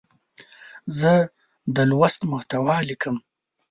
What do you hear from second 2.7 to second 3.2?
لیکم.